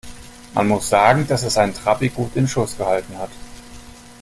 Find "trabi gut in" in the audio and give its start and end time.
1.75-2.47